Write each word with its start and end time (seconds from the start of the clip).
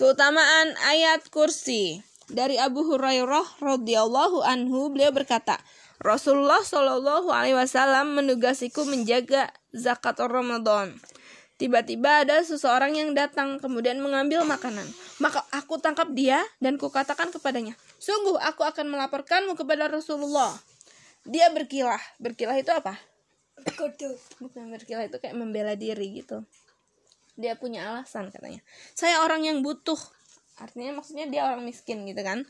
Keutamaan 0.00 0.80
ayat 0.88 1.28
kursi 1.28 2.00
dari 2.32 2.56
Abu 2.56 2.88
Hurairah 2.88 3.60
radhiyallahu 3.60 4.40
anhu 4.40 4.88
beliau 4.88 5.12
berkata, 5.12 5.60
Rasulullah 6.00 6.64
shallallahu 6.64 7.28
alaihi 7.28 7.52
wasallam 7.52 8.16
menugasiku 8.16 8.88
menjaga 8.88 9.52
zakat 9.76 10.16
Ramadan. 10.24 10.96
Tiba-tiba 11.60 12.24
ada 12.24 12.40
seseorang 12.40 12.96
yang 12.96 13.12
datang 13.12 13.60
kemudian 13.60 14.00
mengambil 14.00 14.40
makanan. 14.48 14.88
Maka 15.20 15.44
aku 15.52 15.76
tangkap 15.76 16.08
dia 16.16 16.40
dan 16.64 16.80
kukatakan 16.80 17.28
kepadanya, 17.28 17.76
"Sungguh 18.00 18.40
aku 18.40 18.64
akan 18.64 18.88
melaporkanmu 18.88 19.52
kepada 19.52 19.84
Rasulullah." 19.92 20.56
Dia 21.28 21.52
berkilah. 21.52 22.00
Berkilah 22.16 22.56
itu 22.56 22.72
apa? 22.72 22.96
Bukan 24.40 24.64
berkilah 24.72 25.04
itu 25.04 25.20
kayak 25.20 25.36
membela 25.36 25.76
diri 25.76 26.24
gitu. 26.24 26.40
Dia 27.40 27.56
punya 27.56 27.88
alasan 27.88 28.28
katanya. 28.28 28.60
Saya 28.92 29.24
orang 29.24 29.48
yang 29.48 29.64
butuh. 29.64 29.96
Artinya 30.60 31.00
maksudnya 31.00 31.24
dia 31.24 31.48
orang 31.48 31.64
miskin 31.64 32.04
gitu 32.04 32.20
kan. 32.20 32.44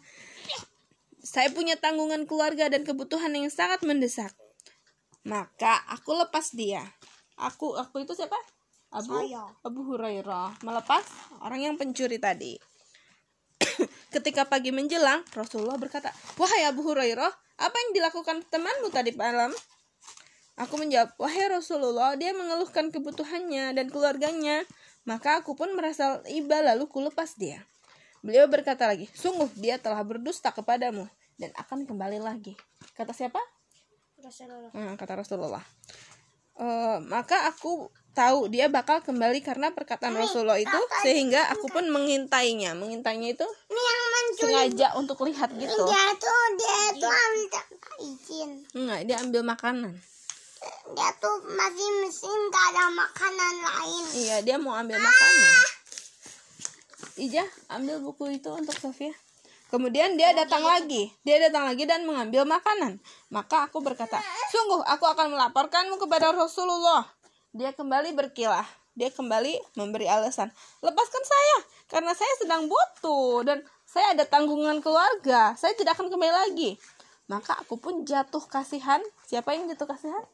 Saya 1.22 1.54
punya 1.54 1.78
tanggungan 1.78 2.26
keluarga 2.26 2.66
dan 2.66 2.82
kebutuhan 2.82 3.30
yang 3.30 3.46
sangat 3.46 3.86
mendesak. 3.86 4.34
Maka 5.22 5.78
aku 5.94 6.18
lepas 6.18 6.50
dia. 6.50 6.82
Aku 7.38 7.78
aku 7.78 8.02
itu 8.02 8.18
siapa? 8.18 8.36
Abu 8.90 9.14
Saya. 9.14 9.46
Abu 9.62 9.80
Hurairah 9.86 10.66
melepas 10.66 11.06
orang 11.46 11.60
yang 11.62 11.74
pencuri 11.78 12.18
tadi. 12.18 12.58
Ketika 14.14 14.50
pagi 14.50 14.74
menjelang, 14.74 15.22
Rasulullah 15.30 15.78
berkata, 15.78 16.10
"Wahai 16.34 16.66
Abu 16.66 16.82
Hurairah, 16.82 17.30
apa 17.62 17.76
yang 17.86 17.90
dilakukan 17.94 18.42
temanmu 18.50 18.90
tadi 18.90 19.14
malam?" 19.14 19.54
Aku 20.58 20.74
menjawab, 20.74 21.14
"Wahai 21.22 21.46
Rasulullah, 21.54 22.18
dia 22.18 22.34
mengeluhkan 22.34 22.90
kebutuhannya 22.90 23.78
dan 23.78 23.86
keluarganya." 23.88 24.66
Maka 25.08 25.40
aku 25.40 25.56
pun 25.56 25.72
merasa 25.72 26.20
iba 26.28 26.60
lalu 26.60 26.86
kulepas 26.86 27.34
dia. 27.40 27.64
Beliau 28.20 28.44
berkata 28.46 28.84
lagi, 28.84 29.08
"Sungguh 29.16 29.48
dia 29.56 29.80
telah 29.80 30.04
berdusta 30.04 30.52
kepadamu 30.52 31.08
dan 31.40 31.50
akan 31.56 31.88
kembali 31.88 32.20
lagi." 32.20 32.52
Kata 32.92 33.16
siapa? 33.16 33.40
Rasulullah. 34.20 34.70
Hmm, 34.76 34.94
kata 35.00 35.12
Rasulullah. 35.16 35.64
Eh, 36.60 36.98
maka 37.08 37.48
aku 37.48 37.88
tahu 38.12 38.52
dia 38.52 38.68
bakal 38.68 39.00
kembali 39.00 39.40
karena 39.40 39.72
perkataan 39.72 40.12
Rasulullah 40.12 40.60
itu 40.60 40.76
sehingga 41.00 41.48
aku 41.56 41.72
pun 41.72 41.88
mengintainya. 41.88 42.76
Mengintainya 42.76 43.32
itu 43.32 43.46
Ini 43.48 43.80
yang 43.80 44.00
mencuri 44.12 44.52
sengaja 44.52 44.88
untuk 45.00 45.24
lihat 45.24 45.48
gitu. 45.56 45.84
dia 45.88 46.04
tuh 46.20 46.44
dia 46.60 46.80
tuh 47.00 47.08
ambil 47.08 47.46
tanpa 47.48 47.92
izin. 48.04 48.50
Enggak, 48.76 49.00
dia 49.08 49.16
ambil 49.24 49.42
makanan. 49.48 49.92
Dia 50.96 51.10
tuh 51.22 51.36
masih 51.54 51.88
mesin 52.02 52.40
gak 52.50 52.66
ada 52.74 52.84
makanan 52.90 53.54
lain. 53.62 54.04
Iya, 54.16 54.36
dia 54.42 54.56
mau 54.58 54.74
ambil 54.74 54.98
makanan. 54.98 55.54
Ija, 57.20 57.44
ambil 57.68 58.00
buku 58.00 58.32
itu 58.32 58.50
untuk 58.50 58.74
Sofia. 58.80 59.12
Kemudian 59.70 60.18
dia 60.18 60.34
datang 60.34 60.66
lagi. 60.66 61.14
Dia 61.22 61.38
datang 61.38 61.70
lagi 61.70 61.86
dan 61.86 62.02
mengambil 62.02 62.42
makanan. 62.42 62.98
Maka 63.30 63.70
aku 63.70 63.78
berkata, 63.78 64.18
"Sungguh 64.50 64.82
aku 64.82 65.06
akan 65.06 65.38
melaporkanmu 65.38 65.94
kepada 65.94 66.34
Rasulullah." 66.34 67.06
Dia 67.54 67.70
kembali 67.70 68.10
berkilah. 68.10 68.66
Dia 68.98 69.14
kembali 69.14 69.78
memberi 69.78 70.10
alasan, 70.10 70.50
"Lepaskan 70.82 71.22
saya 71.22 71.56
karena 71.86 72.12
saya 72.18 72.34
sedang 72.42 72.66
butuh 72.66 73.46
dan 73.46 73.62
saya 73.86 74.18
ada 74.18 74.26
tanggungan 74.26 74.82
keluarga. 74.82 75.54
Saya 75.54 75.78
tidak 75.78 75.94
akan 75.94 76.10
kembali 76.10 76.34
lagi." 76.34 76.74
Maka 77.30 77.54
aku 77.62 77.78
pun 77.78 78.02
jatuh 78.02 78.42
kasihan. 78.50 78.98
Siapa 79.22 79.54
yang 79.54 79.70
jatuh 79.70 79.86
kasihan? 79.86 80.26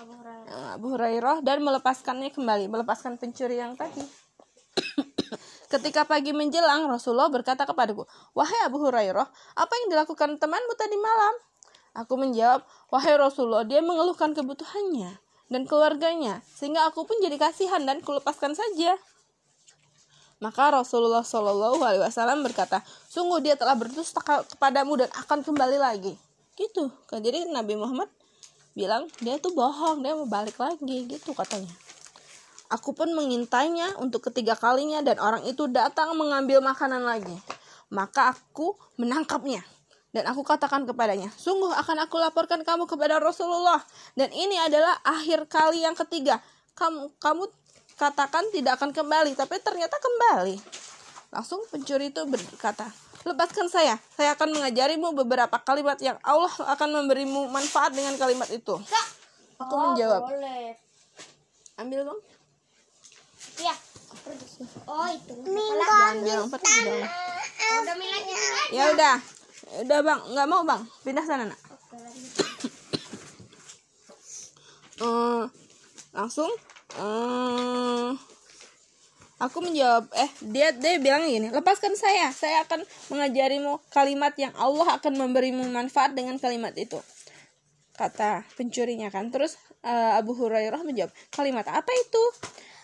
Abu 0.00 0.12
Hurairah. 0.16 0.48
Eh, 0.48 0.68
Abu 0.76 0.86
Hurairah 0.96 1.36
dan 1.44 1.58
melepaskannya 1.60 2.32
kembali, 2.32 2.64
melepaskan 2.72 3.20
pencuri 3.20 3.60
yang 3.60 3.76
tadi. 3.76 4.00
Ketika 5.72 6.08
pagi 6.08 6.32
menjelang, 6.32 6.88
Rasulullah 6.88 7.28
berkata 7.28 7.68
kepadaku, 7.68 8.08
"Wahai 8.32 8.56
Abu 8.64 8.80
Hurairah, 8.80 9.28
apa 9.56 9.74
yang 9.84 9.88
dilakukan 9.92 10.40
temanmu 10.40 10.72
tadi 10.80 10.96
malam?" 10.96 11.34
Aku 11.92 12.16
menjawab, 12.16 12.64
"Wahai 12.88 13.20
Rasulullah, 13.20 13.68
dia 13.68 13.84
mengeluhkan 13.84 14.32
kebutuhannya 14.32 15.20
dan 15.52 15.68
keluarganya, 15.68 16.40
sehingga 16.48 16.88
aku 16.88 17.04
pun 17.04 17.20
jadi 17.20 17.36
kasihan 17.36 17.84
dan 17.84 18.00
kulepaskan 18.00 18.56
saja." 18.56 18.96
Maka 20.40 20.74
Rasulullah 20.74 21.22
Shallallahu 21.22 21.84
Alaihi 21.84 22.02
Wasallam 22.02 22.42
berkata, 22.42 22.80
"Sungguh 23.06 23.44
dia 23.44 23.54
telah 23.54 23.76
berdusta 23.76 24.18
ke- 24.24 24.48
kepadamu 24.56 25.04
dan 25.04 25.10
akan 25.12 25.44
kembali 25.44 25.78
lagi." 25.78 26.16
Gitu. 26.56 26.90
Jadi 27.12 27.48
Nabi 27.52 27.78
Muhammad 27.78 28.10
bilang 28.72 29.08
dia 29.20 29.36
tuh 29.36 29.52
bohong, 29.52 30.00
dia 30.00 30.16
mau 30.16 30.28
balik 30.28 30.56
lagi 30.56 31.08
gitu 31.08 31.32
katanya. 31.36 31.72
Aku 32.72 32.96
pun 32.96 33.12
mengintainya 33.12 34.00
untuk 34.00 34.32
ketiga 34.32 34.56
kalinya 34.56 35.04
dan 35.04 35.20
orang 35.20 35.44
itu 35.44 35.68
datang 35.68 36.16
mengambil 36.16 36.64
makanan 36.64 37.04
lagi. 37.04 37.36
Maka 37.92 38.32
aku 38.32 38.72
menangkapnya 38.96 39.60
dan 40.16 40.24
aku 40.28 40.40
katakan 40.40 40.88
kepadanya, 40.88 41.28
"Sungguh 41.36 41.68
akan 41.68 42.08
aku 42.08 42.16
laporkan 42.16 42.64
kamu 42.64 42.88
kepada 42.88 43.20
Rasulullah 43.20 43.84
dan 44.16 44.32
ini 44.32 44.56
adalah 44.56 44.96
akhir 45.04 45.48
kali 45.52 45.84
yang 45.84 45.92
ketiga. 45.92 46.40
Kamu 46.72 47.20
kamu 47.20 47.44
katakan 48.00 48.48
tidak 48.56 48.80
akan 48.80 48.96
kembali, 48.96 49.36
tapi 49.36 49.60
ternyata 49.60 50.00
kembali." 50.00 50.56
Langsung 51.32 51.64
pencuri 51.72 52.12
itu 52.12 52.24
berkata, 52.28 52.92
"Lepaskan 53.22 53.66
saya. 53.70 53.98
Saya 54.14 54.34
akan 54.34 54.54
mengajarimu 54.58 55.14
beberapa 55.14 55.56
kalimat 55.62 55.98
yang 56.02 56.18
Allah 56.22 56.50
akan 56.50 56.88
memberimu 57.02 57.48
manfaat 57.48 57.94
dengan 57.94 58.14
kalimat 58.18 58.48
itu." 58.50 58.74
Aku 59.62 59.74
menjawab, 59.78 60.26
Boleh. 60.26 60.74
"Ambil, 61.78 62.00
Bang." 62.06 62.20
Ya. 63.62 63.74
Oh 64.86 65.06
itu. 65.10 65.32
Jangan 65.42 66.46
ke 66.50 66.56
dalam. 66.58 67.00
Udah. 67.82 67.96
Ya 68.70 68.84
udah. 68.94 69.16
Ya 69.72 69.78
Udah 69.88 69.98
bang, 70.04 70.20
nggak 70.36 70.48
mau 70.52 70.62
bang, 70.68 70.82
pindah 71.00 71.24
sana 71.24 71.48
nak. 71.48 71.60
Eh, 75.00 75.44
langsung. 76.12 76.52
eh, 76.92 77.41
aku 79.42 79.58
menjawab, 79.58 80.06
eh 80.14 80.30
dia 80.46 80.70
dia 80.70 81.02
bilang 81.02 81.26
gini, 81.26 81.50
lepaskan 81.50 81.98
saya, 81.98 82.30
saya 82.30 82.62
akan 82.62 82.86
mengajarimu 83.10 83.82
kalimat 83.90 84.30
yang 84.38 84.54
Allah 84.54 85.02
akan 85.02 85.18
memberimu 85.18 85.66
manfaat 85.74 86.14
dengan 86.14 86.38
kalimat 86.38 86.70
itu. 86.78 87.02
Kata 87.98 88.46
pencurinya 88.54 89.10
kan. 89.10 89.34
Terus 89.34 89.58
eh, 89.82 90.12
Abu 90.14 90.38
Hurairah 90.38 90.86
menjawab, 90.86 91.10
kalimat 91.34 91.66
apa 91.66 91.90
itu? 91.90 92.22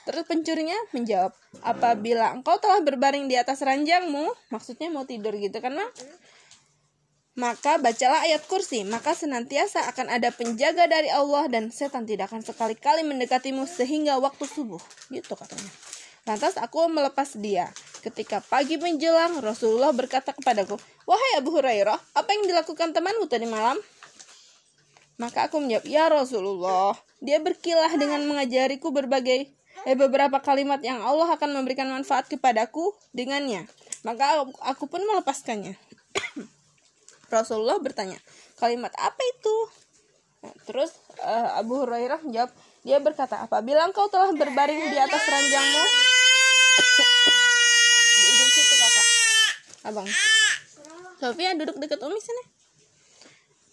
Terus 0.08 0.24
pencurinya 0.26 0.76
menjawab, 0.96 1.36
apabila 1.62 2.32
engkau 2.32 2.56
telah 2.58 2.80
berbaring 2.80 3.28
di 3.28 3.36
atas 3.36 3.60
ranjangmu, 3.60 4.32
maksudnya 4.48 4.88
mau 4.88 5.04
tidur 5.04 5.36
gitu 5.36 5.60
kan, 5.60 5.76
Mak? 5.76 5.90
Maka 7.38 7.78
bacalah 7.78 8.26
ayat 8.26 8.42
kursi, 8.50 8.82
maka 8.82 9.14
senantiasa 9.14 9.86
akan 9.94 10.10
ada 10.10 10.34
penjaga 10.34 10.90
dari 10.90 11.06
Allah 11.06 11.46
dan 11.46 11.70
setan 11.70 12.02
tidak 12.02 12.34
akan 12.34 12.42
sekali-kali 12.42 13.06
mendekatimu 13.06 13.62
sehingga 13.68 14.18
waktu 14.18 14.42
subuh. 14.42 14.82
Gitu 15.12 15.38
katanya. 15.38 15.70
Lantas 16.28 16.60
aku 16.60 16.92
melepas 16.92 17.40
dia. 17.40 17.72
Ketika 18.04 18.44
pagi 18.44 18.76
menjelang, 18.76 19.40
Rasulullah 19.40 19.96
berkata 19.96 20.36
kepadaku, 20.36 20.76
Wahai 21.08 21.40
Abu 21.40 21.56
Hurairah, 21.56 21.96
apa 21.96 22.28
yang 22.36 22.44
dilakukan 22.44 22.92
temanmu 22.92 23.24
tadi 23.32 23.48
malam? 23.48 23.80
Maka 25.16 25.48
aku 25.48 25.56
menjawab, 25.56 25.88
Ya 25.88 26.04
Rasulullah, 26.12 26.92
dia 27.24 27.40
berkilah 27.40 27.88
dengan 27.96 28.28
mengajariku 28.28 28.92
berbagai 28.92 29.48
eh, 29.88 29.96
beberapa 29.96 30.36
kalimat 30.44 30.84
yang 30.84 31.00
Allah 31.00 31.32
akan 31.32 31.64
memberikan 31.64 31.88
manfaat 31.88 32.28
kepadaku 32.28 32.92
dengannya. 33.16 33.64
Maka 34.04 34.44
aku, 34.68 34.84
pun 34.84 35.00
melepaskannya. 35.00 35.80
Rasulullah 37.32 37.80
bertanya, 37.80 38.20
kalimat 38.60 38.92
apa 39.00 39.22
itu? 39.32 39.56
Nah, 40.44 40.54
terus 40.68 40.92
eh, 41.24 41.48
Abu 41.56 41.88
Hurairah 41.88 42.20
menjawab, 42.20 42.52
dia 42.84 43.00
berkata, 43.00 43.40
apabila 43.40 43.88
engkau 43.88 44.12
telah 44.12 44.28
berbaring 44.36 44.92
di 44.92 44.98
atas 45.00 45.24
ranjangmu, 45.24 46.07
di 46.78 48.22
ujung 48.28 48.50
situ 48.52 48.74
kakak, 48.74 49.06
abang. 49.90 50.06
Sofia 51.18 51.50
duduk 51.58 51.76
dekat 51.82 51.98
Umi 52.06 52.20
sini. 52.22 52.44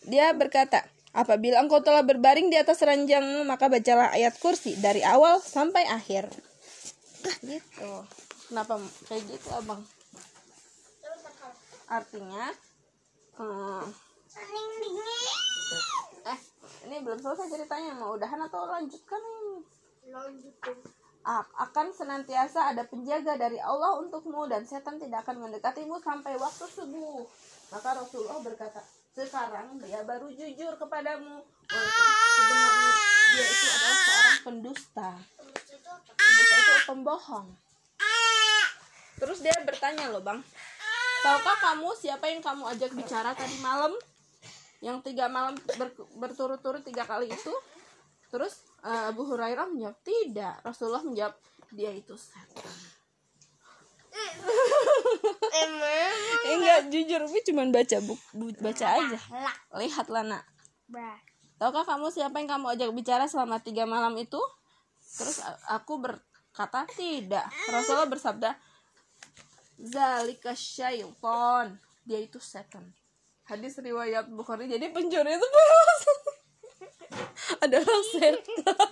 Dia 0.06 0.34
berkata, 0.34 0.86
apabila 1.14 1.62
engkau 1.62 1.82
telah 1.82 2.02
berbaring 2.02 2.50
di 2.50 2.58
atas 2.58 2.82
ranjangmu, 2.82 3.46
maka 3.46 3.70
bacalah 3.70 4.14
ayat 4.14 4.38
kursi 4.42 4.78
dari 4.78 5.06
awal 5.06 5.42
sampai 5.42 5.86
akhir. 5.90 6.30
Gitu. 7.42 7.90
Kenapa 8.50 8.78
kayak 9.10 9.26
gitu 9.30 9.50
abang? 9.54 9.82
Artinya, 11.86 12.50
hmm, 13.38 13.86
eh 16.26 16.40
ini 16.90 16.98
belum 17.02 17.18
selesai 17.22 17.48
ceritanya 17.50 17.94
mau 17.98 18.18
udahan 18.18 18.42
atau 18.46 18.66
lanjutkan 18.66 19.22
ini 19.22 19.62
Lanjutin. 20.10 20.78
Akan 21.58 21.90
senantiasa 21.90 22.70
ada 22.70 22.86
penjaga 22.86 23.34
dari 23.34 23.58
Allah 23.58 23.98
untukmu 23.98 24.46
dan 24.46 24.62
setan 24.62 25.02
tidak 25.02 25.26
akan 25.26 25.50
mendekatimu 25.50 25.98
sampai 26.00 26.38
waktu 26.38 26.66
subuh. 26.70 27.26
Maka 27.74 27.98
Rasulullah 27.98 28.40
berkata 28.46 28.86
sekarang 29.18 29.82
dia 29.82 30.06
baru 30.06 30.30
jujur 30.30 30.78
kepadamu. 30.78 31.42
Walaupun 31.42 32.08
sebenarnya 32.38 32.92
dia 33.34 33.46
itu 33.50 33.66
adalah 33.74 33.98
seorang 33.98 34.40
pendusta. 34.46 35.10
Pendusta 36.14 36.56
itu 36.62 36.74
pembohong. 36.86 37.48
Terus 39.16 39.40
dia 39.42 39.56
bertanya 39.66 40.12
loh 40.12 40.22
bang 40.22 40.44
tahukah 41.26 41.58
kamu 41.58 41.90
siapa 41.98 42.30
yang 42.30 42.42
kamu 42.46 42.64
ajak 42.78 42.92
bicara 42.94 43.34
tadi 43.34 43.58
malam? 43.66 43.90
Yang 44.84 45.10
tiga 45.10 45.26
malam 45.26 45.58
ber- 45.82 45.98
berturut-turut 46.22 46.86
tiga 46.86 47.02
kali 47.02 47.34
itu 47.34 47.54
terus 48.36 48.68
eh, 48.84 49.04
Abu 49.08 49.24
Hurairah 49.24 49.72
menjawab 49.72 49.96
tidak. 50.04 50.60
Rasulullah 50.60 51.08
menjawab 51.08 51.40
dia 51.72 51.96
itu 51.96 52.20
setan. 52.20 52.76
Emang 55.56 56.12
eh, 56.44 56.56
enggak 56.60 56.80
jujur 56.92 57.20
Umi 57.32 57.40
cuma 57.48 57.64
baca 57.72 57.98
buku 58.04 58.60
baca 58.60 58.86
aja. 59.00 59.20
lah. 59.32 59.56
lihatlah 59.80 60.24
nak. 60.28 60.44
Tahukah 61.56 61.88
kamu 61.88 62.12
siapa 62.12 62.36
yang 62.44 62.52
kamu 62.52 62.76
ajak 62.76 62.92
bicara 62.92 63.24
selama 63.32 63.64
tiga 63.64 63.88
malam 63.88 64.12
itu? 64.20 64.40
Terus 65.16 65.40
aku 65.72 66.04
berkata 66.04 66.84
tidak. 67.00 67.48
Rasulullah 67.72 68.12
bersabda 68.12 68.52
zalika 69.80 70.52
syaiton. 70.52 71.80
Dia 72.04 72.20
itu 72.20 72.44
setan. 72.44 72.92
Hadis 73.48 73.80
riwayat 73.80 74.28
Bukhari 74.28 74.68
jadi 74.68 74.92
pencuri 74.92 75.38
itu 75.38 75.48
adalah 77.62 78.00
setan 78.14 78.92